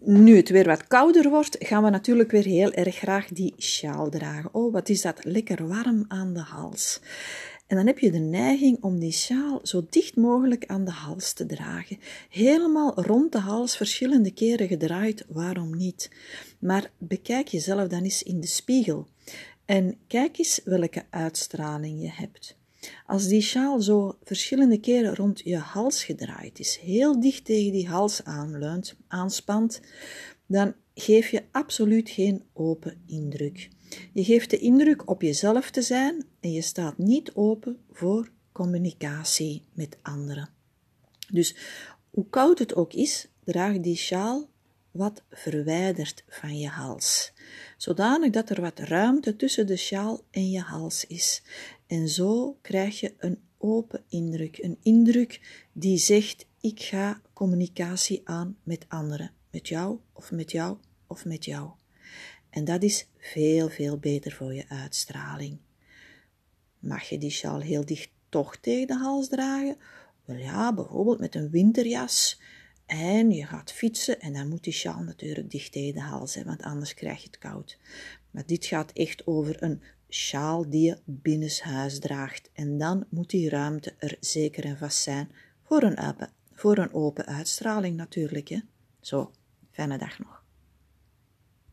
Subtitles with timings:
[0.00, 4.10] nu het weer wat kouder wordt, gaan we natuurlijk weer heel erg graag die sjaal
[4.10, 4.54] dragen.
[4.54, 7.00] Oh, wat is dat lekker warm aan de hals.
[7.66, 11.32] En dan heb je de neiging om die sjaal zo dicht mogelijk aan de hals
[11.32, 11.98] te dragen.
[12.28, 16.10] Helemaal rond de hals, verschillende keren gedraaid, waarom niet?
[16.58, 19.06] Maar bekijk jezelf dan eens in de spiegel.
[19.64, 22.56] En kijk eens welke uitstraling je hebt.
[23.06, 27.88] Als die sjaal zo verschillende keren rond je hals gedraaid is, heel dicht tegen die
[27.88, 29.80] hals aanleunt, aanspant,
[30.46, 33.68] dan geef je absoluut geen open indruk.
[34.12, 39.62] Je geeft de indruk op jezelf te zijn en je staat niet open voor communicatie
[39.72, 40.48] met anderen.
[41.32, 41.56] Dus
[42.10, 44.48] hoe koud het ook is, draag die sjaal
[44.90, 47.32] wat verwijderd van je hals,
[47.76, 51.42] zodanig dat er wat ruimte tussen de sjaal en je hals is.
[51.86, 58.56] En zo krijg je een open indruk, een indruk die zegt: ik ga communicatie aan
[58.62, 61.70] met anderen, met jou of met jou of met jou.
[62.50, 65.58] En dat is veel, veel beter voor je uitstraling.
[66.78, 69.76] Mag je die sjaal heel dicht toch tegen de hals dragen?
[70.24, 72.40] Wel ja, bijvoorbeeld met een winterjas.
[72.88, 76.44] En je gaat fietsen en dan moet die sjaal natuurlijk dicht tegen de hals zijn,
[76.44, 77.78] want anders krijg je het koud.
[78.30, 82.50] Maar dit gaat echt over een sjaal die je binnenshuis draagt.
[82.52, 85.30] En dan moet die ruimte er zeker en vast zijn
[85.62, 88.48] voor een open, voor een open uitstraling natuurlijk.
[88.48, 88.58] Hè?
[89.00, 89.32] Zo,
[89.70, 90.44] fijne dag nog.